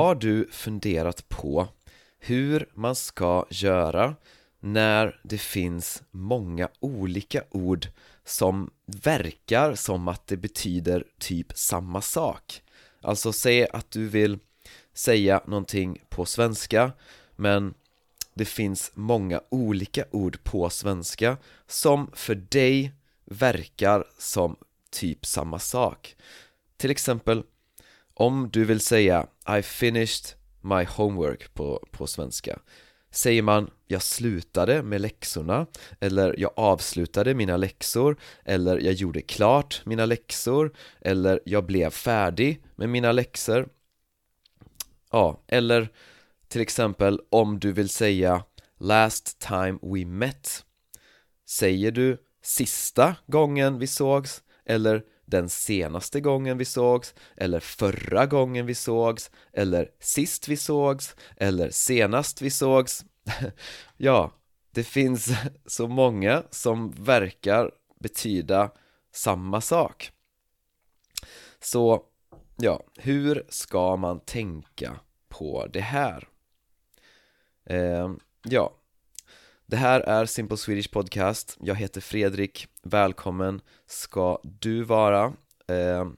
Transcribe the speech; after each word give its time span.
Har 0.00 0.14
du 0.14 0.48
funderat 0.50 1.28
på 1.28 1.68
hur 2.18 2.68
man 2.74 2.96
ska 2.96 3.46
göra 3.50 4.16
när 4.60 5.20
det 5.22 5.38
finns 5.38 6.02
många 6.10 6.68
olika 6.80 7.42
ord 7.50 7.88
som 8.24 8.70
verkar 8.86 9.74
som 9.74 10.08
att 10.08 10.26
det 10.26 10.36
betyder 10.36 11.04
typ 11.18 11.52
samma 11.54 12.00
sak? 12.00 12.62
Alltså 13.00 13.32
säg 13.32 13.68
att 13.68 13.90
du 13.90 14.08
vill 14.08 14.38
säga 14.94 15.40
någonting 15.46 16.02
på 16.08 16.24
svenska 16.24 16.92
men 17.36 17.74
det 18.34 18.44
finns 18.44 18.90
många 18.94 19.40
olika 19.48 20.04
ord 20.10 20.42
på 20.42 20.70
svenska 20.70 21.36
som 21.66 22.10
för 22.12 22.34
dig 22.34 22.92
verkar 23.24 24.04
som 24.18 24.56
typ 24.90 25.26
samma 25.26 25.58
sak 25.58 26.16
Till 26.76 26.90
exempel 26.90 27.42
om 28.20 28.50
du 28.52 28.64
vill 28.64 28.80
säga 28.80 29.26
I 29.58 29.62
finished 29.62 30.24
my 30.60 30.84
homework 30.84 31.54
på, 31.54 31.86
på 31.90 32.06
svenska 32.06 32.58
Säger 33.10 33.42
man 33.42 33.70
jag 33.86 34.02
slutade 34.02 34.82
med 34.82 35.00
läxorna 35.00 35.66
eller 36.00 36.34
jag 36.38 36.52
avslutade 36.56 37.34
mina 37.34 37.56
läxor 37.56 38.20
eller 38.44 38.78
jag 38.78 38.92
gjorde 38.92 39.22
klart 39.22 39.82
mina 39.84 40.06
läxor 40.06 40.72
eller 41.00 41.40
jag 41.44 41.66
blev 41.66 41.90
färdig 41.90 42.62
med 42.76 42.88
mina 42.88 43.12
läxor 43.12 43.68
Ja, 45.10 45.44
eller 45.48 45.88
till 46.48 46.60
exempel 46.60 47.20
om 47.30 47.58
du 47.58 47.72
vill 47.72 47.88
säga 47.88 48.44
Last 48.78 49.38
time 49.38 49.78
we 49.82 50.04
met 50.04 50.64
Säger 51.48 51.90
du 51.90 52.18
sista 52.42 53.16
gången 53.26 53.78
vi 53.78 53.86
sågs 53.86 54.42
eller 54.64 55.02
den 55.30 55.48
senaste 55.48 56.20
gången 56.20 56.58
vi 56.58 56.64
sågs 56.64 57.14
eller 57.36 57.60
förra 57.60 58.26
gången 58.26 58.66
vi 58.66 58.74
sågs 58.74 59.30
eller 59.52 59.90
sist 60.00 60.48
vi 60.48 60.56
sågs 60.56 61.16
eller 61.36 61.70
senast 61.70 62.42
vi 62.42 62.50
sågs 62.50 63.04
Ja, 63.96 64.32
det 64.70 64.84
finns 64.84 65.30
så 65.66 65.88
många 65.88 66.42
som 66.50 66.90
verkar 66.90 67.70
betyda 68.00 68.70
samma 69.12 69.60
sak 69.60 70.12
Så, 71.60 72.02
ja, 72.56 72.84
hur 72.96 73.46
ska 73.48 73.96
man 73.96 74.20
tänka 74.20 75.00
på 75.28 75.66
det 75.66 75.80
här? 75.80 76.28
Eh, 77.64 78.10
ja, 78.42 78.79
det 79.70 79.76
här 79.76 80.00
är 80.00 80.26
Simple 80.26 80.56
Swedish 80.56 80.90
Podcast. 80.90 81.56
Jag 81.60 81.74
heter 81.74 82.00
Fredrik, 82.00 82.68
välkommen 82.82 83.60
ska 83.86 84.40
du 84.42 84.82
vara 84.82 85.32
eh, 85.66 86.10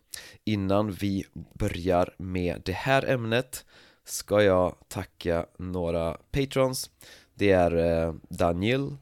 Innan 0.44 0.92
vi 0.92 1.24
börjar 1.54 2.14
med 2.18 2.62
det 2.64 2.72
här 2.72 3.10
ämnet 3.10 3.64
ska 4.04 4.42
jag 4.42 4.76
tacka 4.88 5.46
några 5.58 6.16
patrons. 6.30 6.90
Det 7.34 7.50
är 7.50 7.76
eh, 7.76 8.14
Daniel, 8.28 8.96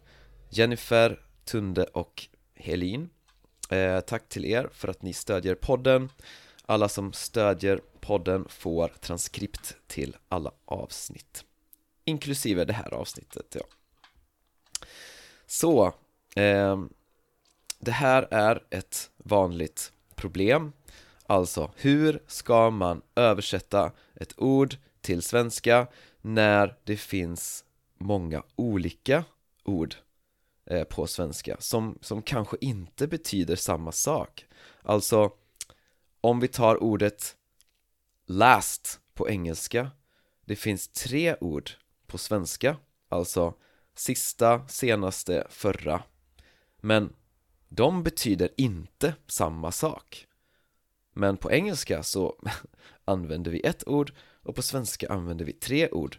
Jennifer, 0.48 1.20
Tunde 1.44 1.84
och 1.84 2.26
Helin. 2.54 3.10
Eh, 3.70 4.00
Tack 4.00 4.28
till 4.28 4.44
er 4.44 4.68
för 4.72 4.88
att 4.88 5.02
ni 5.02 5.12
stödjer 5.12 5.54
podden. 5.54 6.08
Alla 6.66 6.88
som 6.88 7.12
stödjer 7.12 7.80
podden 8.00 8.46
får 8.48 8.88
transkript 8.88 9.76
till 9.86 10.16
alla 10.28 10.52
avsnitt 10.64 11.44
Inklusive 12.04 12.64
det 12.64 12.72
här 12.72 12.94
avsnittet, 12.94 13.56
ja 13.58 13.64
så, 15.50 15.86
eh, 16.36 16.84
det 17.78 17.90
här 17.90 18.28
är 18.30 18.64
ett 18.70 19.10
vanligt 19.16 19.92
problem. 20.14 20.72
Alltså, 21.26 21.72
hur 21.76 22.22
ska 22.26 22.70
man 22.70 23.02
översätta 23.14 23.92
ett 24.14 24.38
ord 24.38 24.76
till 25.00 25.22
svenska 25.22 25.86
när 26.20 26.78
det 26.84 26.96
finns 26.96 27.64
många 27.98 28.42
olika 28.56 29.24
ord 29.64 29.94
eh, 30.66 30.84
på 30.84 31.06
svenska 31.06 31.56
som, 31.60 31.98
som 32.00 32.22
kanske 32.22 32.56
inte 32.60 33.06
betyder 33.06 33.56
samma 33.56 33.92
sak? 33.92 34.46
Alltså, 34.82 35.32
om 36.20 36.40
vi 36.40 36.48
tar 36.48 36.82
ordet 36.82 37.36
last 38.26 39.00
på 39.14 39.28
engelska 39.28 39.90
Det 40.44 40.56
finns 40.56 40.88
tre 40.88 41.36
ord 41.40 41.70
på 42.06 42.18
svenska. 42.18 42.76
Alltså 43.08 43.54
sista, 44.00 44.68
senaste, 44.68 45.46
förra. 45.50 46.02
Men 46.80 47.12
de 47.68 48.02
betyder 48.02 48.50
inte 48.56 49.14
samma 49.26 49.72
sak. 49.72 50.26
Men 51.12 51.36
på 51.36 51.52
engelska 51.52 52.02
så 52.02 52.42
använder 53.04 53.50
vi 53.50 53.60
ett 53.60 53.88
ord 53.88 54.12
och 54.42 54.54
på 54.54 54.62
svenska 54.62 55.08
använder 55.08 55.44
vi 55.44 55.52
tre 55.52 55.88
ord. 55.90 56.16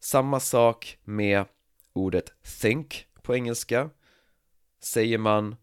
Samma 0.00 0.40
sak 0.40 0.98
med 1.04 1.44
ordet 1.92 2.32
think 2.60 3.06
på 3.22 3.34
engelska. 3.34 3.90
Säger 4.80 5.18
man 5.18 5.56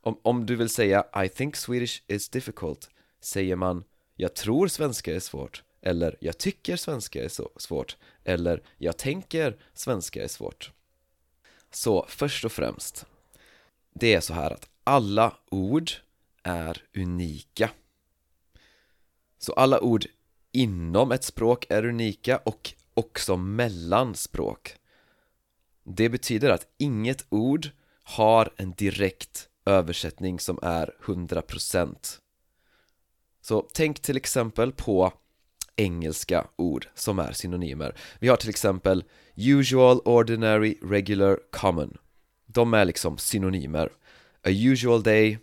om, 0.00 0.20
om 0.22 0.46
du 0.46 0.56
vill 0.56 0.68
säga 0.68 1.06
I 1.24 1.28
think 1.28 1.56
Swedish 1.56 2.02
is 2.06 2.28
difficult 2.28 2.90
Säger 3.20 3.56
man 3.56 3.84
Jag 4.14 4.34
tror 4.34 4.68
svenska 4.68 5.14
är 5.14 5.20
svårt 5.20 5.62
Eller 5.82 6.16
jag 6.20 6.38
tycker 6.38 6.76
svenska 6.76 7.24
är 7.24 7.28
så 7.28 7.50
svårt 7.56 7.96
Eller 8.24 8.62
jag 8.78 8.96
tänker 8.96 9.58
svenska 9.74 10.24
är 10.24 10.28
svårt 10.28 10.72
så 11.74 12.06
först 12.08 12.44
och 12.44 12.52
främst 12.52 13.06
Det 13.94 14.14
är 14.14 14.20
så 14.20 14.34
här 14.34 14.50
att 14.50 14.68
alla 14.84 15.36
ord 15.50 15.90
är 16.42 16.82
unika. 16.96 17.70
Så 19.38 19.52
alla 19.52 19.80
ord 19.80 20.06
inom 20.52 21.12
ett 21.12 21.24
språk 21.24 21.66
är 21.68 21.84
unika 21.84 22.36
och 22.36 22.74
också 22.94 23.36
mellan 23.36 24.14
språk. 24.14 24.76
Det 25.82 26.08
betyder 26.08 26.50
att 26.50 26.66
inget 26.78 27.26
ord 27.28 27.70
har 28.02 28.52
en 28.56 28.72
direkt 28.72 29.48
översättning 29.66 30.40
som 30.40 30.58
är 30.62 30.94
100% 31.04 32.20
Så 33.40 33.68
tänk 33.72 34.00
till 34.00 34.16
exempel 34.16 34.72
på 34.72 35.12
engelska 35.76 36.46
ord 36.56 36.86
som 36.94 37.18
är 37.18 37.32
synonymer. 37.32 37.96
Vi 38.18 38.28
har 38.28 38.36
till 38.36 38.50
exempel 38.50 39.04
usual, 39.36 40.00
ordinary, 40.04 40.78
regular, 40.82 41.38
common. 41.50 41.98
De 42.46 42.74
är 42.74 42.84
liksom 42.84 43.18
synonymer. 43.18 43.88
A 44.42 44.50
usual 44.50 45.02
day 45.02 45.38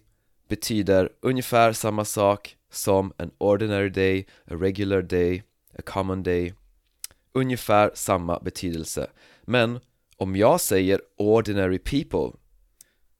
betyder 0.47 1.09
ungefär 1.22 1.74
samma 1.74 2.06
sak 2.06 2.58
som 2.72 3.14
en 3.18 3.31
ordinary 3.38 3.90
day, 3.90 4.25
a 4.46 4.53
regular 4.56 5.02
day, 5.02 5.44
a 5.78 5.81
common 5.86 6.24
day. 6.24 6.53
Ungefär 7.34 7.92
samma 7.94 8.40
betydelse. 8.40 9.12
Men 9.42 9.80
om 10.18 10.36
jag 10.36 10.62
säger 10.62 11.02
ordinary 11.18 11.80
people 11.80 12.40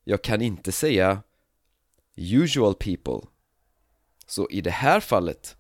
Jag 0.04 0.22
kan 0.22 0.42
inte 0.42 0.72
säga 0.72 1.24
usual 2.16 2.74
people. 2.74 3.28
Så 4.28 4.48
i 4.50 4.62
det 4.62 4.72
här 4.72 5.00
fallet 5.00 5.58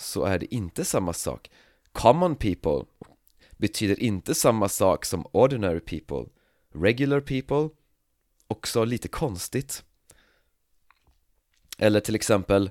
så 0.00 0.24
är 0.24 0.38
det 0.38 0.54
inte 0.54 0.84
samma 0.84 1.12
sak 1.12 1.50
Common 1.92 2.36
people 2.36 2.84
betyder 3.56 4.00
inte 4.00 4.34
samma 4.34 4.68
sak 4.68 5.04
som 5.04 5.26
ordinary 5.32 5.80
people 5.80 6.32
Regular 6.74 7.20
people 7.20 7.76
också 8.46 8.84
lite 8.84 9.08
konstigt 9.08 9.84
Eller 11.78 12.00
till 12.00 12.14
exempel 12.14 12.70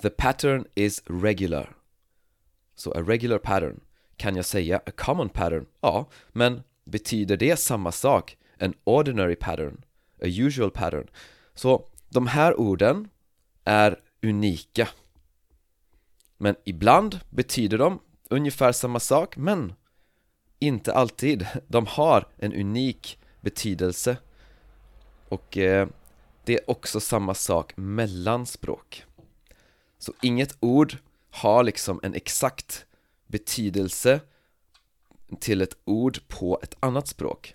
The 0.00 0.10
pattern 0.10 0.66
is 0.74 1.02
regular 1.06 1.76
Så 2.74 2.92
a 2.92 3.02
regular 3.02 3.38
pattern 3.38 3.80
Kan 4.16 4.36
jag 4.36 4.44
säga 4.44 4.80
a 4.86 4.90
common 4.96 5.28
pattern? 5.28 5.66
Ja, 5.80 6.10
men 6.32 6.62
betyder 6.84 7.36
det 7.36 7.56
samma 7.56 7.92
sak? 7.92 8.36
An 8.60 8.74
ordinary 8.84 9.36
pattern? 9.36 9.84
A 10.22 10.26
usual 10.26 10.70
pattern? 10.70 11.08
Så 11.54 11.88
de 12.08 12.26
här 12.26 12.60
orden 12.60 13.08
är 13.64 14.00
unika 14.22 14.88
men 16.38 16.56
ibland 16.64 17.20
betyder 17.30 17.78
de 17.78 18.00
ungefär 18.28 18.72
samma 18.72 19.00
sak, 19.00 19.36
men 19.36 19.72
inte 20.58 20.94
alltid. 20.94 21.46
De 21.68 21.86
har 21.86 22.28
en 22.36 22.52
unik 22.52 23.18
betydelse. 23.40 24.16
Och 25.28 25.58
eh, 25.58 25.88
det 26.44 26.54
är 26.54 26.70
också 26.70 27.00
samma 27.00 27.34
sak 27.34 27.72
mellan 27.76 28.46
språk. 28.46 29.04
Så 29.98 30.12
inget 30.22 30.56
ord 30.60 30.96
har 31.30 31.62
liksom 31.64 32.00
en 32.02 32.14
exakt 32.14 32.86
betydelse 33.26 34.20
till 35.40 35.62
ett 35.62 35.76
ord 35.84 36.18
på 36.28 36.60
ett 36.62 36.76
annat 36.80 37.08
språk. 37.08 37.54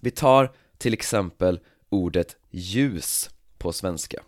Vi 0.00 0.10
tar 0.10 0.54
till 0.78 0.94
exempel 0.94 1.60
ordet 1.88 2.36
ljus 2.50 3.30
på 3.58 3.72
svenska. 3.72 4.22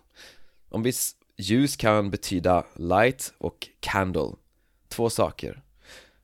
Om 0.69 0.83
vi, 0.83 0.93
ljus 1.37 1.75
kan 1.75 2.11
betyda 2.11 2.65
light 2.75 3.33
och 3.37 3.69
candle. 3.79 4.35
Två 4.87 5.09
saker. 5.09 5.63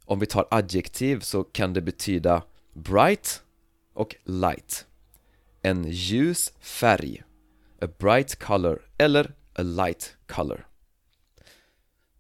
Om 0.06 0.20
vi 0.20 0.26
tar 0.26 0.48
adjektiv 0.52 1.20
så 1.20 1.44
kan 1.44 1.74
det 1.74 1.82
betyda 1.82 2.44
bright 2.74 3.44
och 3.94 4.16
light. 4.24 4.86
En 5.62 5.84
ljus 5.84 6.54
färg 6.60 7.24
A 7.82 7.88
bright 8.00 8.36
color 8.36 8.82
eller 8.98 9.34
a 9.54 9.62
light 9.62 10.18
color. 10.28 10.68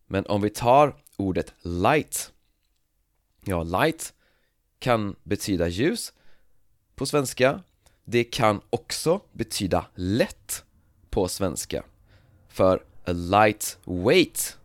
Men 0.06 0.25
om 0.25 0.42
vi 0.42 0.50
tar 0.50 0.95
ordet 1.18 1.53
light 1.62 2.33
Ja, 3.45 3.63
light 3.63 4.13
kan 4.80 5.15
betyda 5.24 5.68
ljus. 5.68 6.13
På 6.95 7.06
svenska 7.06 7.63
Det 8.03 8.24
kan 8.24 8.62
också 8.69 9.21
betyda 9.31 9.85
lätt 9.95 10.63
på 11.09 11.27
svenska. 11.27 11.83
För 12.49 12.83
a 13.05 13.11
light 13.11 13.77
weight 13.85 14.57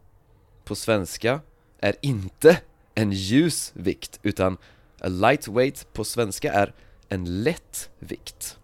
på 0.64 0.74
svenska 0.74 1.40
är 1.78 1.96
inte 2.00 2.60
en 2.94 3.12
ljus 3.12 3.72
vikt 3.74 4.20
utan 4.22 4.56
a 5.00 5.08
lightweight 5.08 5.92
på 5.92 6.04
svenska 6.04 6.52
är 6.52 6.74
en 7.08 7.42
lätt 7.42 7.90
vikt. 7.98 8.58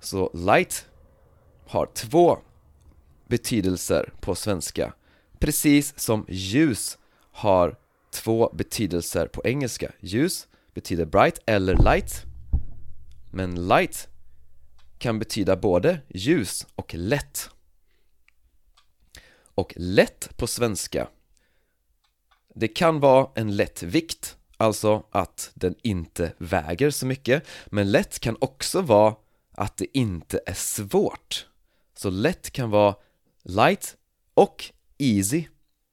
Så 0.00 0.30
light 0.34 0.86
har 1.66 1.86
två 1.86 2.38
betydelser 3.26 4.12
på 4.20 4.34
svenska. 4.34 4.92
Precis 5.38 5.98
som 5.98 6.24
ljus 6.28 6.98
har 7.32 7.76
två 8.10 8.50
betydelser 8.54 9.26
på 9.26 9.42
engelska. 9.44 9.92
Ljus 10.00 10.48
betyder 10.74 11.04
bright 11.04 11.38
eller 11.46 11.74
light 11.74 12.24
Men 13.30 13.68
light 13.68 14.08
kan 14.98 15.18
betyda 15.18 15.56
både 15.56 16.00
ljus 16.08 16.66
och 16.74 16.94
lätt. 16.94 17.50
Och 19.54 19.72
lätt 19.76 20.36
på 20.36 20.46
svenska 20.46 21.08
Det 22.54 22.68
kan 22.68 23.00
vara 23.00 23.30
en 23.34 23.56
lätt 23.56 23.82
vikt 23.82 24.36
Alltså 24.56 25.06
att 25.10 25.50
den 25.54 25.74
inte 25.82 26.32
väger 26.38 26.90
så 26.90 27.06
mycket 27.06 27.46
Men 27.66 27.90
lätt 27.90 28.18
kan 28.18 28.36
också 28.40 28.80
vara 28.80 29.14
att 29.52 29.76
det 29.76 29.98
inte 29.98 30.40
är 30.46 30.54
svårt. 30.54 31.46
Så 31.94 32.10
lätt 32.10 32.50
kan 32.50 32.70
vara 32.70 32.94
light 33.42 33.96
och 34.34 34.64
easy 34.98 35.44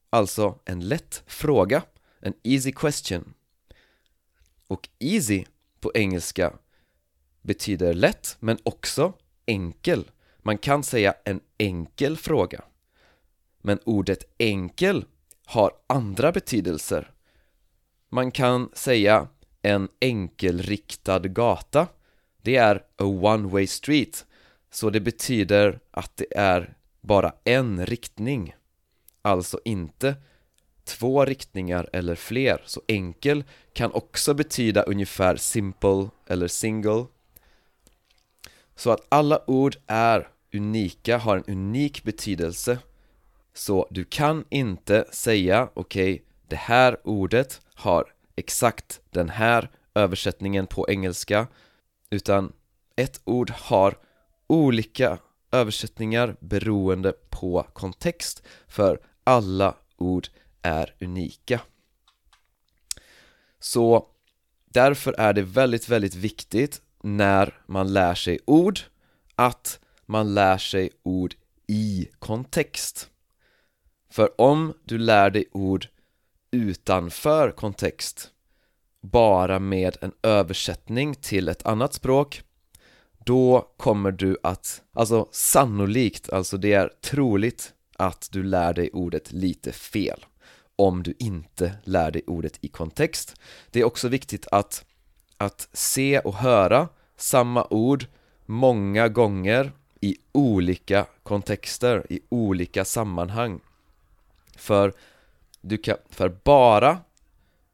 Alltså 0.10 0.60
en 0.66 0.88
lätt 0.88 1.24
fråga, 1.28 1.84
en 2.20 2.34
easy 2.44 2.72
question. 2.72 3.34
Och 4.68 4.90
easy 5.00 5.46
på 5.80 5.92
engelska 5.96 6.54
betyder 7.44 7.94
lätt 7.94 8.38
men 8.40 8.58
också 8.64 9.14
enkel. 9.46 10.12
Man 10.38 10.58
kan 10.58 10.84
säga 10.84 11.14
en 11.24 11.40
enkel 11.58 12.18
fråga. 12.18 12.64
Men 13.62 13.80
ordet 13.86 14.24
enkel 14.38 15.06
har 15.46 15.72
andra 15.88 16.32
betydelser. 16.32 17.12
Man 18.10 18.32
kan 18.32 18.70
säga 18.74 19.28
en 19.62 19.90
enkelriktad 20.02 21.20
gata. 21.20 21.88
Det 22.42 22.56
är 22.56 22.76
a 22.76 23.04
one 23.06 23.48
way 23.48 23.68
street. 23.68 24.26
Så 24.72 24.90
det 24.90 25.00
betyder 25.00 25.80
att 25.92 26.18
det 26.18 26.38
är 26.38 26.78
bara 27.02 27.34
en 27.44 27.86
riktning. 27.86 28.56
Alltså 29.22 29.60
inte 29.66 30.16
två 30.84 31.26
riktningar 31.26 31.90
eller 31.94 32.16
fler. 32.16 32.62
Så 32.66 32.82
enkel 32.88 33.44
kan 33.74 33.92
också 33.92 34.34
betyda 34.34 34.84
ungefär 34.84 35.36
simple 35.36 36.10
eller 36.28 36.48
single. 36.48 37.06
Så 38.76 38.92
att 38.92 39.06
alla 39.10 39.50
ord 39.50 39.76
är 39.88 40.28
unika, 40.54 41.18
har 41.18 41.38
en 41.38 41.44
unik 41.48 42.04
betydelse. 42.04 42.80
Så 43.54 43.88
du 43.90 44.04
kan 44.04 44.46
inte 44.50 45.06
säga 45.12 45.70
okej, 45.74 46.14
okay, 46.14 46.26
det 46.48 46.56
här 46.56 46.98
ordet 47.04 47.62
har 47.76 48.14
exakt 48.36 49.02
den 49.10 49.30
här 49.30 49.70
översättningen 49.96 50.68
på 50.68 50.90
engelska 50.90 51.48
Utan 52.10 52.54
ett 52.96 53.22
ord 53.24 53.50
har 53.50 53.98
olika 54.48 55.18
översättningar 55.52 56.36
beroende 56.40 57.14
på 57.30 57.64
kontext 57.74 58.44
För 58.68 59.00
alla 59.24 59.76
ord 59.98 60.28
är 60.62 60.96
unika. 61.02 61.62
Så 63.60 64.08
därför 64.66 65.14
är 65.14 65.34
det 65.34 65.42
väldigt, 65.42 65.90
väldigt 65.90 66.16
viktigt 66.16 66.82
när 67.04 67.62
man 67.66 67.94
lär 67.94 68.16
sig 68.16 68.40
ord 68.46 68.80
att 69.36 69.80
man 70.06 70.34
lär 70.34 70.58
sig 70.58 70.90
ord 71.04 71.36
i 71.68 72.10
kontext 72.20 73.10
För 74.10 74.42
om 74.42 74.74
du 74.84 74.98
lär 74.98 75.30
dig 75.30 75.46
ord 75.52 75.88
utanför 76.52 77.52
kontext 77.52 78.32
bara 79.02 79.60
med 79.60 79.98
en 80.02 80.12
översättning 80.24 81.16
till 81.16 81.48
ett 81.48 81.66
annat 81.66 81.94
språk 81.94 82.44
då 83.26 83.74
kommer 83.78 84.12
du 84.12 84.38
att, 84.44 84.82
alltså 84.94 85.28
sannolikt, 85.32 86.30
alltså 86.30 86.58
det 86.58 86.74
är 86.74 86.92
troligt 87.02 87.74
att 87.98 88.30
du 88.32 88.44
lär 88.44 88.74
dig 88.74 88.90
ordet 88.94 89.32
lite 89.32 89.72
fel 89.72 90.26
om 90.76 91.04
du 91.04 91.14
inte 91.20 91.74
lär 91.84 92.12
dig 92.12 92.24
ordet 92.28 92.58
i 92.62 92.68
kontext. 92.68 93.36
Det 93.72 93.80
är 93.80 93.84
också 93.84 94.08
viktigt 94.08 94.48
att, 94.52 94.86
att 95.44 95.68
se 95.74 96.20
och 96.20 96.36
höra 96.36 96.90
samma 97.18 97.68
ord 97.70 98.06
många 98.46 99.08
gånger 99.08 99.72
i 100.02 100.18
olika 100.32 101.06
kontexter, 101.24 102.06
i 102.10 102.20
olika 102.30 102.86
sammanhang. 102.86 103.60
För, 104.58 104.94
du 105.62 105.78
kan, 105.78 105.98
för 106.10 106.30
bara 106.44 106.98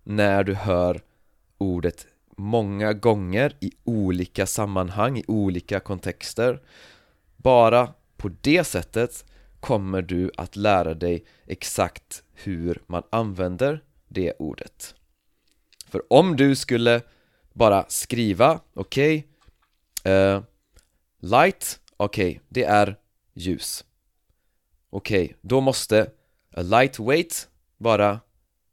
när 0.04 0.44
du 0.44 0.54
hör 0.54 1.02
ordet 1.58 2.08
många 2.38 2.94
gånger 2.94 3.56
i 3.60 3.72
olika 3.84 4.46
sammanhang, 4.46 5.18
i 5.18 5.24
olika 5.28 5.80
kontexter 5.80 6.62
Bara 7.38 7.94
på 8.18 8.32
det 8.42 8.64
sättet 8.64 9.26
kommer 9.60 10.02
du 10.02 10.32
att 10.38 10.56
lära 10.56 10.94
dig 10.94 11.26
exakt 11.46 12.24
hur 12.34 12.82
man 12.88 13.04
använder 13.10 13.84
det 14.08 14.34
ordet 14.40 14.96
För 15.88 16.14
om 16.14 16.36
du 16.36 16.56
skulle 16.56 17.02
bara 17.54 17.86
skriva, 17.90 18.60
okej. 18.74 19.28
Okay, 20.04 20.14
uh, 20.14 20.44
Light, 21.22 21.80
okej, 21.98 22.30
okay, 22.30 22.40
det 22.50 22.64
är 22.64 22.96
ljus. 23.34 23.86
Okej, 24.90 25.26
okay, 25.26 25.36
då 25.42 25.62
måste 25.62 26.12
a 26.54 26.62
light 26.62 27.00
weight” 27.00 27.48
vara 27.78 28.20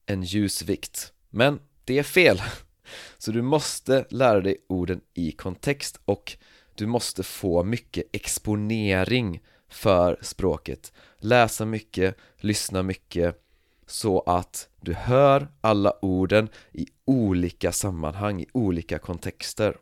en 0.07 0.23
ljus 0.23 0.63
vikt. 0.63 1.13
Men 1.31 1.61
det 1.85 1.99
är 1.99 2.03
fel. 2.03 2.43
Så 3.19 3.33
du 3.33 3.43
måste 3.43 4.07
lära 4.11 4.41
dig 4.41 4.57
orden 4.69 5.01
i 5.15 5.33
kontext 5.33 6.01
och 6.05 6.37
du 6.75 6.87
måste 6.87 7.23
få 7.23 7.65
mycket 7.65 8.05
exponering 8.13 9.43
för 9.69 10.19
språket. 10.23 10.93
Läsa 11.19 11.65
mycket, 11.65 12.17
lyssna 12.37 12.83
mycket 12.83 13.46
så 13.87 14.21
att 14.21 14.69
du 14.81 14.95
hör 14.95 15.49
alla 15.61 15.93
orden 16.03 16.49
i 16.73 16.87
olika 17.05 17.73
sammanhang, 17.73 18.41
i 18.41 18.47
olika 18.53 18.99
kontexter. 18.99 19.77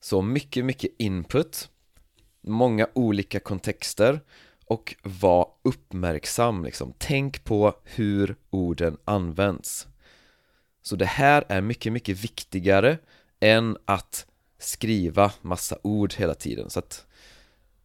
Så 0.00 0.22
mycket, 0.22 0.64
mycket 0.64 0.90
input 0.98 1.70
Många 2.40 2.88
olika 2.94 3.40
kontexter 3.40 4.20
och 4.64 4.94
var 5.02 5.48
uppmärksam 5.62 6.64
liksom. 6.64 6.94
Tänk 6.98 7.44
på 7.44 7.74
hur 7.84 8.36
orden 8.50 8.96
används. 9.04 9.86
Så 10.82 10.96
det 10.96 11.06
här 11.06 11.44
är 11.48 11.60
mycket, 11.60 11.92
mycket 11.92 12.18
viktigare 12.24 12.98
än 13.40 13.76
att 13.84 14.26
skriva 14.58 15.32
massa 15.42 15.78
ord 15.82 16.14
hela 16.14 16.34
tiden. 16.34 16.70
Så 16.70 16.78
att 16.78 17.06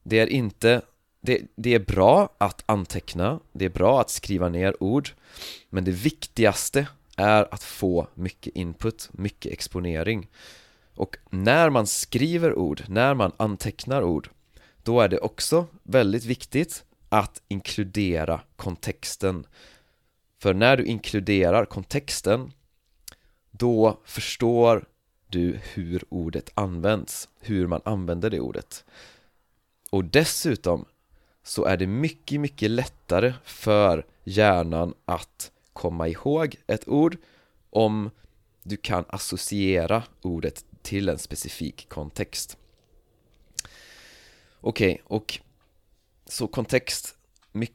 det 0.03 0.19
är 0.19 0.27
inte 0.27 0.81
det, 1.25 1.41
det 1.55 1.73
är 1.73 1.79
bra 1.79 2.29
att 2.37 2.63
anteckna, 2.65 3.39
det 3.51 3.65
är 3.65 3.69
bra 3.69 4.01
att 4.01 4.09
skriva 4.09 4.49
ner 4.49 4.83
ord 4.83 5.09
men 5.69 5.83
det 5.83 5.91
viktigaste 5.91 6.87
är 7.17 7.53
att 7.53 7.63
få 7.63 8.07
mycket 8.13 8.55
input, 8.55 9.09
mycket 9.11 9.51
exponering. 9.51 10.29
Och 10.95 11.17
när 11.29 11.69
man 11.69 11.87
skriver 11.87 12.55
ord, 12.55 12.83
när 12.87 13.13
man 13.13 13.31
antecknar 13.37 14.03
ord 14.03 14.29
då 14.83 15.01
är 15.01 15.09
det 15.09 15.19
också 15.19 15.65
väldigt 15.83 16.25
viktigt 16.25 16.83
att 17.09 17.41
inkludera 17.47 18.41
kontexten. 18.55 19.47
För 20.41 20.53
när 20.53 20.77
du 20.77 20.85
inkluderar 20.85 21.65
kontexten 21.65 22.51
då 23.51 24.01
förstår 24.05 24.85
du 25.27 25.59
hur 25.73 26.03
ordet 26.09 26.49
används, 26.53 27.29
hur 27.39 27.67
man 27.67 27.81
använder 27.85 28.29
det 28.29 28.39
ordet. 28.39 28.85
Och 29.89 30.05
dessutom 30.05 30.85
så 31.43 31.65
är 31.65 31.77
det 31.77 31.87
mycket, 31.87 32.39
mycket 32.39 32.71
lättare 32.71 33.33
för 33.43 34.05
hjärnan 34.23 34.93
att 35.05 35.51
komma 35.73 36.07
ihåg 36.07 36.55
ett 36.67 36.87
ord 36.87 37.17
om 37.69 38.09
du 38.63 38.77
kan 38.77 39.05
associera 39.07 40.03
ordet 40.21 40.65
till 40.81 41.09
en 41.09 41.19
specifik 41.19 41.89
kontext. 41.89 42.57
Okej, 44.61 44.93
okay, 44.93 45.03
och 45.17 45.39
så 46.25 46.47
kontext 46.47 47.15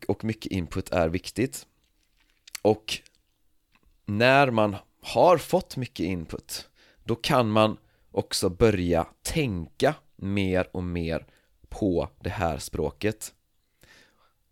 och 0.08 0.24
mycket 0.24 0.52
input 0.52 0.90
är 0.90 1.08
viktigt. 1.08 1.66
Och 2.62 2.98
när 4.04 4.50
man 4.50 4.76
har 5.02 5.38
fått 5.38 5.76
mycket 5.76 6.06
input 6.06 6.68
då 7.04 7.14
kan 7.14 7.50
man 7.50 7.76
också 8.10 8.48
börja 8.48 9.06
tänka 9.22 9.94
mer 10.16 10.68
och 10.72 10.82
mer 10.82 11.26
på 11.68 12.08
det 12.20 12.30
här 12.30 12.58
språket 12.58 13.34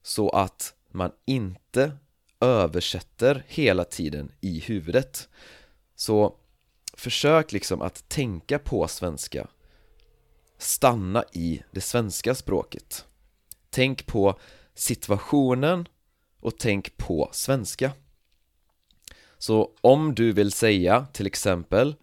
så 0.06 0.28
att 0.28 0.74
man 0.90 1.12
inte 1.24 1.92
översätter 2.40 3.44
hela 3.48 3.84
tiden 3.84 4.32
i 4.40 4.60
huvudet. 4.60 5.28
Så 5.94 6.36
försök 6.94 7.52
liksom 7.52 7.82
att 7.82 8.08
tänka 8.08 8.58
på 8.58 8.88
svenska. 8.88 9.48
Stanna 10.58 11.24
i 11.32 11.62
det 11.70 11.80
svenska 11.80 12.34
språket. 12.34 13.06
Tänk 13.70 14.06
på 14.06 14.38
situationen 14.74 15.88
och 16.40 16.58
tänk 16.58 16.96
på 16.96 17.28
svenska. 17.32 17.92
Så 19.38 19.72
om 19.80 20.14
du 20.14 20.32
vill 20.32 20.52
säga 20.52 21.06
till 21.12 21.26
exempel 21.26 21.94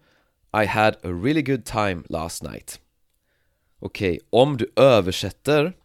I 0.62 0.66
had 0.66 0.94
a 0.94 1.08
really 1.08 1.42
good 1.42 1.64
time 1.64 2.02
last 2.08 2.42
night. 2.42 2.80
Okej, 3.78 4.12
okay, 4.12 4.26
om 4.30 4.56
du 4.56 4.72
översätter 4.76 5.76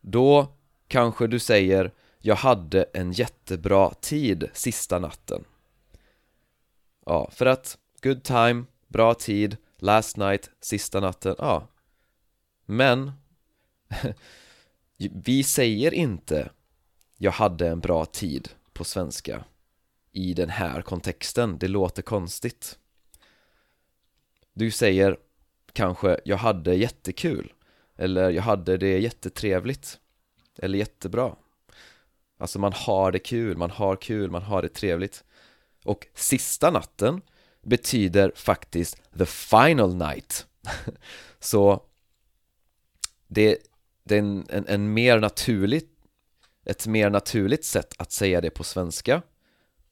Då 0.00 0.57
kanske 0.88 1.26
du 1.26 1.38
säger 1.38 1.92
Jag 2.18 2.36
hade 2.36 2.82
en 2.82 3.12
jättebra 3.12 3.94
tid 3.94 4.50
sista 4.52 4.98
natten. 4.98 5.44
Ja, 7.06 7.30
för 7.32 7.46
att 7.46 7.78
good 8.02 8.22
time, 8.22 8.64
bra 8.86 9.14
tid, 9.14 9.56
last 9.78 10.16
night, 10.16 10.50
sista 10.60 11.00
natten, 11.00 11.34
ja. 11.38 11.68
Men 12.66 13.12
Vi 14.96 15.42
säger 15.42 15.94
inte 15.94 16.50
Jag 17.16 17.32
hade 17.32 17.68
en 17.68 17.80
bra 17.80 18.04
tid 18.04 18.48
på 18.72 18.84
svenska 18.84 19.44
I 20.12 20.34
den 20.34 20.50
här 20.50 20.82
kontexten, 20.82 21.58
det 21.58 21.68
låter 21.68 22.02
konstigt. 22.02 22.78
Du 24.52 24.70
säger 24.70 25.16
kanske 25.72 26.20
Jag 26.24 26.36
hade 26.36 26.74
jättekul 26.74 27.52
Eller 27.96 28.30
jag 28.30 28.42
hade 28.42 28.76
det 28.76 28.98
jättetrevligt. 28.98 30.00
Eller 30.58 30.78
jättebra. 30.78 31.36
Alltså 32.38 32.58
man 32.58 32.72
har 32.72 33.12
det 33.12 33.18
kul, 33.18 33.56
man 33.56 33.70
har 33.70 33.96
kul, 33.96 34.30
man 34.30 34.42
har 34.42 34.62
det 34.62 34.68
trevligt. 34.68 35.24
Och 35.84 36.06
sista 36.14 36.70
natten 36.70 37.20
betyder 37.62 38.32
faktiskt 38.36 39.00
the 39.18 39.26
final 39.26 39.94
night. 39.94 40.46
Så 41.40 41.82
det, 43.26 43.58
det 44.04 44.14
är 44.14 44.18
en, 44.18 44.46
en, 44.48 44.66
en 44.68 44.92
mer 44.92 45.20
naturligt 45.20 45.98
ett 46.68 46.86
mer 46.86 47.10
naturligt 47.10 47.64
sätt 47.64 47.94
att 47.98 48.12
säga 48.12 48.40
det 48.40 48.50
på 48.50 48.64
svenska 48.64 49.22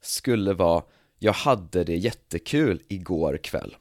skulle 0.01 0.53
vara 0.53 0.85
Jag 1.19 1.33
hade 1.33 1.85
det 1.85 1.97
jättekul 1.97 2.83
igår 2.89 3.37
kväll. 3.43 3.77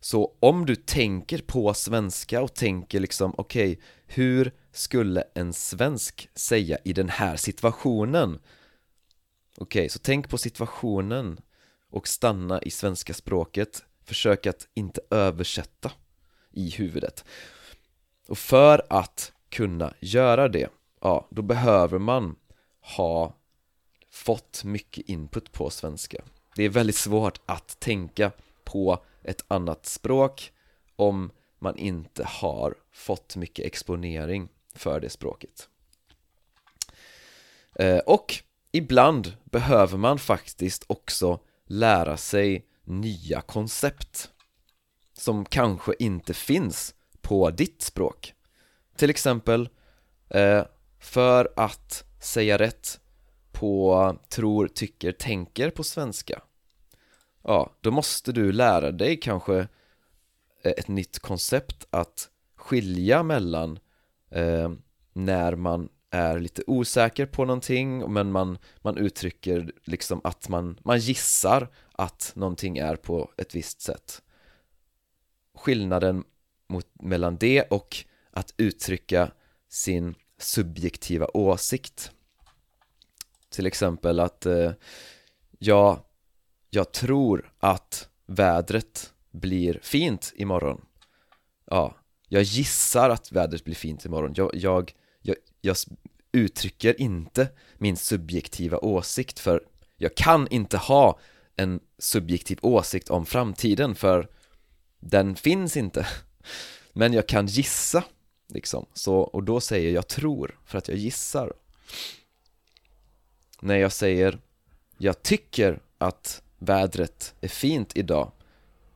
Så 0.00 0.36
om 0.40 0.66
du 0.66 0.76
tänker 0.76 1.38
på 1.38 1.74
svenska 1.74 2.42
och 2.42 2.54
tänker 2.54 3.00
liksom 3.00 3.34
okej 3.36 3.72
okay, 3.72 3.84
Hur 4.06 4.52
skulle 4.78 5.24
en 5.34 5.52
svensk 5.52 6.28
säga 6.34 6.78
i 6.84 6.92
den 6.92 7.08
här 7.08 7.36
situationen? 7.36 8.38
Okej, 9.56 9.80
okay, 9.80 9.88
så 9.88 9.98
tänk 9.98 10.28
på 10.28 10.38
situationen 10.38 11.40
och 11.90 12.08
stanna 12.08 12.62
i 12.62 12.70
svenska 12.70 13.14
språket. 13.14 13.84
Försök 14.04 14.46
att 14.46 14.68
inte 14.74 15.00
översätta 15.10 15.92
i 16.50 16.70
huvudet. 16.70 17.24
Och 18.28 18.38
för 18.38 18.86
att 18.90 19.32
kunna 19.48 19.94
göra 20.00 20.48
det, 20.48 20.68
ja, 21.00 21.28
då 21.30 21.42
behöver 21.42 21.98
man 21.98 22.36
ha 22.96 23.34
fått 24.10 24.64
mycket 24.64 25.08
input 25.08 25.52
på 25.52 25.70
svenska. 25.70 26.24
Det 26.54 26.64
är 26.64 26.68
väldigt 26.68 26.96
svårt 26.96 27.40
att 27.46 27.80
tänka 27.80 28.32
på 28.64 29.04
ett 29.22 29.44
annat 29.48 29.86
språk 29.86 30.52
om 30.96 31.30
man 31.58 31.78
inte 31.78 32.24
har 32.24 32.74
fått 32.92 33.36
mycket 33.36 33.66
exponering 33.66 34.48
för 34.78 35.00
det 35.00 35.10
språket. 35.10 35.68
Eh, 37.74 37.98
och 37.98 38.34
ibland 38.72 39.36
behöver 39.44 39.98
man 39.98 40.18
faktiskt 40.18 40.84
också 40.86 41.40
lära 41.66 42.16
sig 42.16 42.66
nya 42.84 43.40
koncept 43.40 44.30
som 45.12 45.44
kanske 45.44 45.94
inte 45.98 46.34
finns 46.34 46.94
på 47.20 47.50
ditt 47.50 47.82
språk. 47.82 48.34
Till 48.96 49.10
exempel 49.10 49.68
eh, 50.28 50.64
för 50.98 51.52
att 51.56 52.04
säga 52.20 52.58
rätt 52.58 53.00
på 53.52 54.16
tror, 54.28 54.68
tycker, 54.68 55.12
tänker 55.12 55.70
på 55.70 55.84
svenska. 55.84 56.42
Ja, 57.42 57.76
då 57.80 57.90
måste 57.90 58.32
du 58.32 58.52
lära 58.52 58.92
dig 58.92 59.20
kanske 59.20 59.68
ett 60.62 60.88
nytt 60.88 61.18
koncept 61.18 61.86
att 61.90 62.28
skilja 62.56 63.22
mellan 63.22 63.78
eh, 64.30 64.72
när 65.12 65.56
man 65.56 65.88
är 66.10 66.40
lite 66.40 66.62
osäker 66.66 67.26
på 67.26 67.44
någonting 67.44 68.12
men 68.12 68.32
man, 68.32 68.58
man 68.80 68.96
uttrycker 68.96 69.72
liksom 69.84 70.20
att 70.24 70.48
man, 70.48 70.80
man 70.84 70.98
gissar 70.98 71.68
att 71.92 72.32
någonting 72.34 72.78
är 72.78 72.96
på 72.96 73.30
ett 73.36 73.54
visst 73.54 73.80
sätt. 73.80 74.22
Skillnaden 75.54 76.24
mot, 76.68 76.86
mellan 77.02 77.36
det 77.36 77.62
och 77.62 77.96
att 78.30 78.54
uttrycka 78.56 79.30
sin 79.68 80.14
subjektiva 80.38 81.26
åsikt. 81.34 82.10
Till 83.48 83.66
exempel 83.66 84.20
att 84.20 84.46
eh, 84.46 84.72
jag, 85.58 86.00
jag 86.70 86.92
tror 86.92 87.52
att 87.58 88.08
vädret 88.26 89.12
blir 89.30 89.80
fint 89.82 90.32
imorgon. 90.36 90.84
Ja, 91.64 91.94
jag 92.28 92.42
gissar 92.42 93.10
att 93.10 93.32
vädret 93.32 93.64
blir 93.64 93.74
fint 93.74 94.04
imorgon. 94.04 94.32
Jag, 94.36 94.50
jag, 94.54 94.92
jag, 95.22 95.36
jag 95.60 95.76
uttrycker 96.32 97.00
inte 97.00 97.48
min 97.74 97.96
subjektiva 97.96 98.78
åsikt 98.78 99.38
för 99.38 99.62
jag 99.96 100.14
kan 100.14 100.48
inte 100.48 100.76
ha 100.76 101.18
en 101.56 101.80
subjektiv 101.98 102.58
åsikt 102.62 103.10
om 103.10 103.26
framtiden 103.26 103.94
för 103.94 104.28
den 105.00 105.36
finns 105.36 105.76
inte. 105.76 106.06
Men 106.92 107.12
jag 107.12 107.28
kan 107.28 107.46
gissa 107.46 108.04
liksom, 108.48 108.86
så, 108.92 109.16
och 109.16 109.42
då 109.42 109.60
säger 109.60 109.90
jag 109.90 110.08
tror 110.08 110.58
för 110.64 110.78
att 110.78 110.88
jag 110.88 110.96
gissar. 110.96 111.52
När 113.60 113.76
jag 113.76 113.92
säger 113.92 114.38
jag 114.98 115.22
tycker 115.22 115.80
att 115.98 116.42
vädret 116.58 117.34
är 117.40 117.48
fint 117.48 117.96
idag 117.96 118.32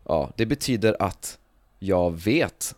Ja, 0.04 0.32
det 0.36 0.46
betyder 0.46 1.02
att 1.02 1.38
jag 1.78 2.10
vet 2.10 2.74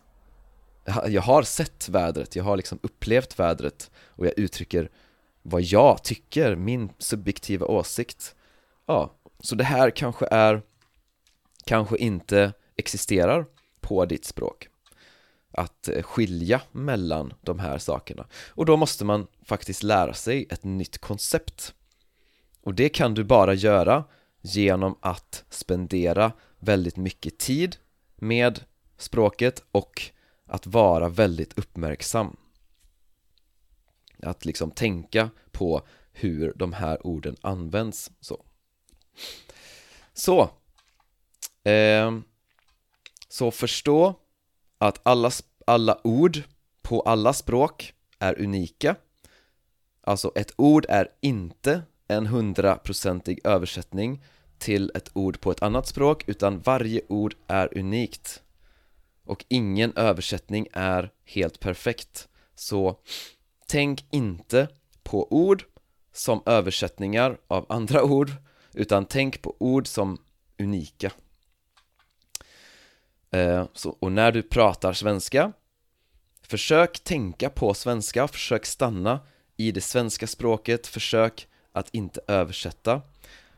jag 1.07 1.21
har 1.21 1.43
sett 1.43 1.89
vädret, 1.89 2.35
jag 2.35 2.43
har 2.43 2.57
liksom 2.57 2.79
upplevt 2.83 3.39
vädret 3.39 3.91
och 3.97 4.25
jag 4.25 4.39
uttrycker 4.39 4.89
vad 5.41 5.61
jag 5.61 6.03
tycker, 6.03 6.55
min 6.55 6.89
subjektiva 6.97 7.65
åsikt. 7.65 8.35
Ja, 8.85 9.13
så 9.39 9.55
det 9.55 9.63
här 9.63 9.89
kanske 9.89 10.27
är 10.31 10.61
kanske 11.65 11.97
inte 11.97 12.53
existerar 12.75 13.45
på 13.81 14.05
ditt 14.05 14.25
språk. 14.25 14.67
Att 15.51 15.87
eh, 15.87 16.03
skilja 16.03 16.61
mellan 16.71 17.33
de 17.41 17.59
här 17.59 17.77
sakerna. 17.77 18.27
Och 18.49 18.65
då 18.65 18.77
måste 18.77 19.05
man 19.05 19.27
faktiskt 19.43 19.83
lära 19.83 20.13
sig 20.13 20.47
ett 20.49 20.63
nytt 20.63 20.97
koncept. 20.97 21.73
Och 22.61 22.73
det 22.73 22.89
kan 22.89 23.13
du 23.13 23.23
bara 23.23 23.53
göra 23.53 24.03
genom 24.41 24.97
att 25.01 25.43
spendera 25.49 26.31
väldigt 26.59 26.97
mycket 26.97 27.37
tid 27.37 27.77
med 28.15 28.63
språket 28.97 29.63
och 29.71 30.11
att 30.45 30.67
vara 30.67 31.09
väldigt 31.09 31.57
uppmärksam. 31.59 32.37
Att 34.23 34.45
liksom 34.45 34.71
tänka 34.71 35.29
på 35.51 35.81
hur 36.11 36.53
de 36.55 36.73
här 36.73 37.07
orden 37.07 37.35
används 37.41 38.11
så. 38.19 38.45
Så 40.13 40.49
eh, 41.69 42.19
Så 43.29 43.51
förstå 43.51 44.15
att 44.77 44.99
alla, 45.03 45.31
alla 45.67 45.99
ord 46.03 46.43
på 46.81 47.01
alla 47.01 47.33
språk 47.33 47.93
är 48.19 48.41
unika. 48.41 48.95
Alltså 50.01 50.31
ett 50.35 50.53
ord 50.55 50.85
är 50.89 51.07
inte 51.21 51.81
en 52.07 52.27
hundraprocentig 52.27 53.39
översättning 53.43 54.23
till 54.57 54.91
ett 54.95 55.09
ord 55.13 55.39
på 55.39 55.51
ett 55.51 55.61
annat 55.61 55.87
språk 55.87 56.23
utan 56.27 56.59
varje 56.59 57.01
ord 57.07 57.35
är 57.47 57.77
unikt 57.77 58.43
och 59.25 59.45
ingen 59.47 59.93
översättning 59.95 60.67
är 60.73 61.11
helt 61.25 61.59
perfekt. 61.59 62.27
Så 62.55 62.99
tänk 63.67 64.05
inte 64.11 64.67
på 65.03 65.33
ord 65.33 65.63
som 66.13 66.43
översättningar 66.45 67.37
av 67.47 67.65
andra 67.69 68.03
ord 68.11 68.31
utan 68.73 69.05
tänk 69.05 69.41
på 69.41 69.55
ord 69.59 69.87
som 69.87 70.17
unika. 70.59 71.11
Eh, 73.31 73.65
så, 73.73 73.89
och 73.99 74.11
när 74.11 74.31
du 74.31 74.41
pratar 74.41 74.93
svenska 74.93 75.51
försök 76.41 76.99
tänka 76.99 77.49
på 77.49 77.73
svenska, 77.73 78.27
försök 78.27 78.65
stanna 78.65 79.19
i 79.57 79.71
det 79.71 79.81
svenska 79.81 80.27
språket, 80.27 80.87
försök 80.87 81.47
att 81.71 81.89
inte 81.91 82.21
översätta. 82.27 83.01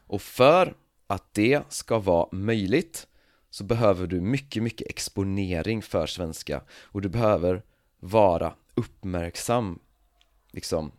Och 0.08 0.22
för 0.22 0.76
att 1.08 1.34
det 1.34 1.62
ska 1.70 2.00
vara 2.00 2.28
möjligt 2.32 3.08
så 3.50 3.64
behöver 3.64 4.08
du 4.08 4.22
mycket, 4.22 4.64
mycket 4.64 4.88
exponering 4.88 5.82
för 5.82 6.08
svenska 6.08 6.62
och 6.72 7.02
du 7.02 7.10
behöver 7.10 7.64
vara 8.00 8.54
uppmärksam 8.76 9.80
liksom 10.52 10.92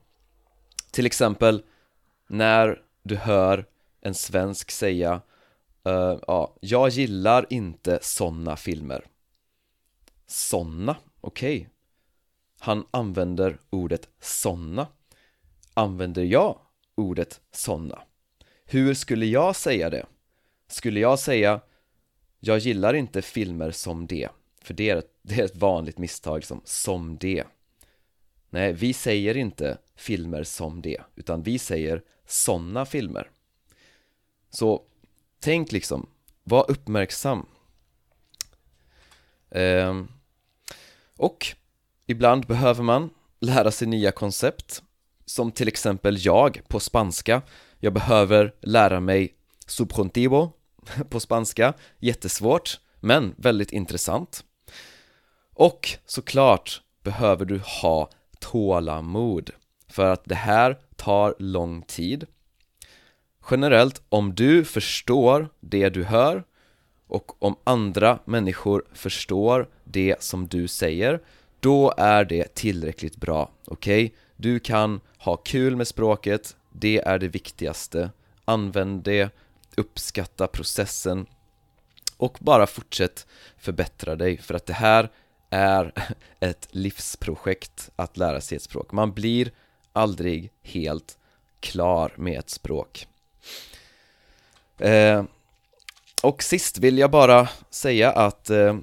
Till 0.90 1.06
exempel 1.06 1.62
när 2.26 2.82
du 3.02 3.16
hör 3.16 3.66
en 4.00 4.14
svensk 4.14 4.70
säga 4.70 5.20
uh, 5.88 6.18
ja, 6.26 6.56
jag 6.60 6.88
gillar 6.88 7.46
inte 7.50 7.98
såna 8.02 8.56
filmer 8.56 9.04
Såna, 10.26 10.96
okej 11.20 11.56
okay. 11.56 11.68
Han 12.58 12.86
använder 12.90 13.60
ordet 13.70 14.08
såna 14.20 14.86
Använder 15.74 16.22
jag 16.22 16.58
ordet 16.94 17.40
såna? 17.50 18.02
Hur 18.64 18.94
skulle 18.94 19.26
jag 19.26 19.56
säga 19.56 19.90
det? 19.90 20.06
Skulle 20.66 21.00
jag 21.00 21.18
säga 21.18 21.60
jag 22.40 22.58
gillar 22.58 22.94
inte 22.94 23.22
filmer 23.22 23.70
som 23.70 24.06
det 24.06 24.28
För 24.62 24.74
det 24.74 24.90
är 24.90 24.96
ett, 24.96 25.18
det 25.22 25.40
är 25.40 25.44
ett 25.44 25.56
vanligt 25.56 25.98
misstag 25.98 26.44
som 26.44 26.60
som 26.64 27.18
det. 27.18 27.44
Nej, 28.50 28.72
vi 28.72 28.92
säger 28.92 29.36
inte 29.36 29.78
filmer 29.96 30.44
som 30.44 30.82
det 30.82 31.00
Utan 31.14 31.42
vi 31.42 31.58
säger 31.58 32.02
såna 32.26 32.86
filmer. 32.86 33.30
Så 34.50 34.82
tänk 35.40 35.72
liksom, 35.72 36.08
var 36.44 36.70
uppmärksam. 36.70 37.46
Ehm, 39.50 40.08
Och 41.16 41.46
ibland 42.06 42.46
behöver 42.46 42.82
man 42.82 43.10
lära 43.40 43.70
sig 43.70 43.88
nya 43.88 44.12
koncept 44.12 44.82
Som 45.24 45.52
till 45.52 45.68
exempel 45.68 46.16
jag 46.26 46.60
på 46.68 46.80
spanska. 46.80 47.42
Jag 47.80 47.92
behöver 47.92 48.54
lära 48.60 49.00
mig 49.00 49.34
subjuntivo 49.66 50.52
på 51.08 51.20
spanska 51.20 51.74
Jättesvårt, 51.98 52.80
men 53.00 53.34
väldigt 53.36 53.72
intressant 53.72 54.44
Och 55.54 55.88
såklart 56.06 56.82
behöver 57.02 57.44
du 57.44 57.60
ha 57.82 58.10
tålamod 58.40 59.50
För 59.88 60.04
att 60.12 60.24
det 60.24 60.34
här 60.34 60.78
tar 60.96 61.34
lång 61.38 61.82
tid 61.82 62.26
Generellt, 63.50 64.02
om 64.08 64.34
du 64.34 64.64
förstår 64.64 65.48
det 65.60 65.88
du 65.88 66.04
hör 66.04 66.44
och 67.06 67.42
om 67.42 67.56
andra 67.64 68.18
människor 68.24 68.84
förstår 68.92 69.68
det 69.84 70.22
som 70.22 70.48
du 70.48 70.68
säger 70.68 71.20
då 71.60 71.94
är 71.96 72.24
det 72.24 72.54
tillräckligt 72.54 73.16
bra, 73.16 73.50
okej? 73.64 74.04
Okay? 74.04 74.16
Du 74.36 74.58
kan 74.58 75.00
ha 75.18 75.36
kul 75.36 75.76
med 75.76 75.88
språket, 75.88 76.56
det 76.72 76.98
är 76.98 77.18
det 77.18 77.28
viktigaste 77.28 78.10
Använd 78.44 79.02
det, 79.02 79.30
uppskatta 79.76 80.46
processen 80.46 81.26
och 82.16 82.38
bara 82.40 82.66
fortsätt 82.66 83.26
förbättra 83.58 84.16
dig 84.16 84.36
för 84.36 84.54
att 84.54 84.66
det 84.66 84.72
här 84.72 85.10
är 85.50 85.92
ett 86.40 86.68
livsprojekt 86.70 87.90
att 87.96 88.16
lära 88.16 88.40
sig 88.40 88.56
ett 88.56 88.62
språk. 88.62 88.92
Man 88.92 89.12
blir 89.12 89.50
aldrig 89.92 90.52
helt 90.62 91.18
klar 91.60 92.12
med 92.16 92.38
ett 92.38 92.50
språk. 92.50 93.06
Eh, 94.78 95.24
Och 96.22 96.42
sist 96.42 96.78
vill 96.78 96.98
jag 96.98 97.10
bara 97.10 97.48
säga 97.70 98.12
att 98.12 98.50
eh, 98.50 98.76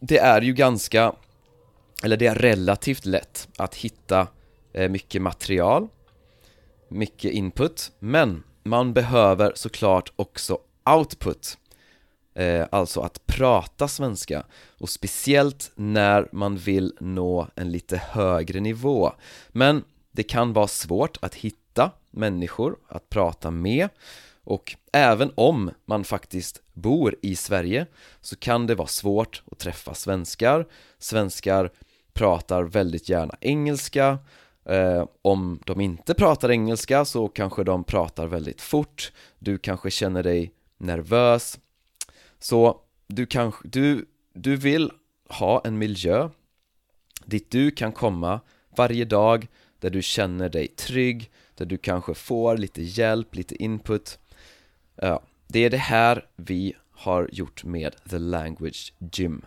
det 0.00 0.18
är 0.18 0.42
ju 0.42 0.52
ganska, 0.52 1.12
eller 2.02 2.16
det 2.16 2.26
är 2.26 2.34
relativt 2.34 3.04
lätt 3.06 3.48
att 3.56 3.74
hitta 3.74 4.26
eh, 4.72 4.88
mycket 4.90 5.22
material 5.22 5.88
Mycket 6.90 7.32
input, 7.32 7.92
men 7.98 8.42
man 8.68 8.92
behöver 8.92 9.52
såklart 9.54 10.12
också 10.16 10.58
output 10.96 11.58
eh, 12.34 12.66
Alltså 12.70 13.00
att 13.00 13.26
prata 13.26 13.88
svenska 13.88 14.44
och 14.78 14.88
speciellt 14.88 15.72
när 15.74 16.28
man 16.32 16.56
vill 16.56 16.92
nå 17.00 17.48
en 17.54 17.72
lite 17.72 17.96
högre 17.96 18.60
nivå. 18.60 19.12
Men 19.48 19.84
det 20.12 20.22
kan 20.22 20.52
vara 20.52 20.68
svårt 20.68 21.18
att 21.20 21.34
hitta 21.34 21.90
människor 22.10 22.76
att 22.88 23.10
prata 23.10 23.50
med 23.50 23.88
och 24.44 24.76
även 24.92 25.32
om 25.34 25.70
man 25.84 26.04
faktiskt 26.04 26.62
bor 26.72 27.16
i 27.22 27.36
Sverige 27.36 27.86
så 28.20 28.36
kan 28.36 28.66
det 28.66 28.74
vara 28.74 28.88
svårt 28.88 29.42
att 29.50 29.58
träffa 29.58 29.94
svenskar. 29.94 30.66
Svenskar 30.98 31.72
pratar 32.12 32.62
väldigt 32.62 33.08
gärna 33.08 33.34
engelska 33.40 34.18
eh, 34.68 35.04
Om 35.22 35.60
de 35.66 35.80
inte 35.80 36.14
pratar 36.14 36.50
engelska 36.50 37.04
så 37.04 37.28
kanske 37.28 37.64
de 37.64 37.84
pratar 37.84 38.26
väldigt 38.26 38.60
fort. 38.60 39.12
Du 39.38 39.58
kanske 39.58 39.90
känner 39.90 40.22
dig 40.22 40.52
nervös. 40.78 41.58
Så 42.38 42.80
du 43.06 43.26
kanske, 43.26 43.68
du, 43.68 44.06
du 44.32 44.56
vill 44.56 44.90
ha 45.28 45.62
en 45.64 45.78
miljö 45.78 46.28
dit 47.24 47.50
du 47.50 47.70
kan 47.70 47.92
komma 47.92 48.40
varje 48.76 49.04
dag 49.04 49.46
där 49.80 49.90
du 49.90 50.02
känner 50.02 50.48
dig 50.48 50.68
trygg, 50.68 51.30
där 51.54 51.66
du 51.66 51.78
kanske 51.78 52.14
får 52.14 52.56
lite 52.56 52.82
hjälp, 52.82 53.34
lite 53.34 53.62
input. 53.62 54.18
Ja, 54.96 55.22
det 55.46 55.64
är 55.64 55.70
det 55.70 55.76
här 55.76 56.26
vi 56.36 56.74
har 56.90 57.28
gjort 57.32 57.64
med 57.64 57.96
The 58.10 58.18
Language 58.18 58.92
Gym. 59.12 59.44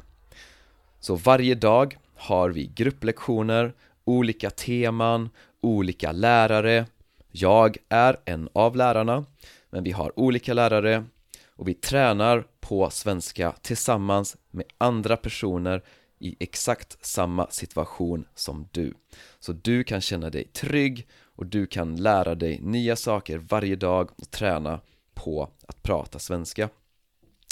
Så 0.99 1.15
varje 1.15 1.55
dag 1.55 1.97
har 2.15 2.49
vi 2.49 2.71
grupplektioner, 2.75 3.73
olika 4.05 4.49
teman, 4.49 5.29
olika 5.61 6.11
lärare. 6.11 6.85
Jag 7.31 7.77
är 7.89 8.19
en 8.25 8.49
av 8.53 8.75
lärarna, 8.75 9.25
men 9.69 9.83
vi 9.83 9.91
har 9.91 10.19
olika 10.19 10.53
lärare 10.53 11.03
och 11.55 11.67
vi 11.67 11.73
tränar 11.73 12.43
på 12.59 12.89
svenska 12.89 13.51
tillsammans 13.61 14.37
med 14.51 14.65
andra 14.77 15.17
personer 15.17 15.83
i 16.19 16.35
exakt 16.39 17.05
samma 17.05 17.47
situation 17.49 18.25
som 18.35 18.67
du. 18.71 18.93
Så 19.39 19.53
du 19.53 19.83
kan 19.83 20.01
känna 20.01 20.29
dig 20.29 20.43
trygg 20.43 21.07
och 21.35 21.45
du 21.45 21.65
kan 21.65 21.95
lära 21.95 22.35
dig 22.35 22.59
nya 22.61 22.95
saker 22.95 23.37
varje 23.37 23.75
dag 23.75 24.09
och 24.17 24.31
träna 24.31 24.79
på 25.13 25.49
att 25.67 25.83
prata 25.83 26.19
svenska. 26.19 26.69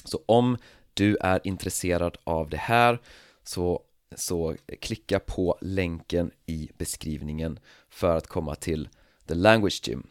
Så 0.05 0.19
om 0.25 0.57
du 0.93 1.17
är 1.21 1.39
intresserad 1.43 2.17
av 2.23 2.49
det 2.49 2.57
här 2.57 2.99
så, 3.43 3.81
så 4.15 4.55
klicka 4.81 5.19
på 5.19 5.57
länken 5.61 6.31
i 6.45 6.69
beskrivningen 6.77 7.59
för 7.89 8.17
att 8.17 8.27
komma 8.27 8.55
till 8.55 8.89
The 9.27 9.33
Language 9.33 9.81
Gym. 9.87 10.07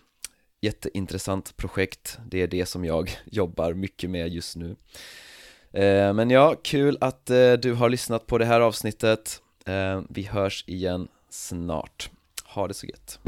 Jätteintressant 0.61 1.57
projekt, 1.57 2.19
det 2.27 2.43
är 2.43 2.47
det 2.47 2.67
som 2.67 2.85
jag 2.85 3.11
jobbar 3.25 3.73
mycket 3.73 4.11
med 4.11 4.29
just 4.29 4.57
nu. 4.57 4.77
Eh, 5.73 6.13
men 6.13 6.31
ja, 6.31 6.55
kul 6.63 6.99
att 7.01 7.31
eh, 7.31 7.53
du 7.53 7.75
har 7.75 7.89
lyssnat 7.89 8.27
på 8.27 8.39
det 8.39 8.45
här 8.45 8.61
avsnittet. 8.61 9.43
Eh, 9.67 10.03
vi 10.09 10.23
hörs 10.23 10.65
igen 10.67 11.09
snart. 11.31 12.11
Ha 12.45 12.69
det 12.69 12.75
så 12.75 12.87
gött. 12.87 13.19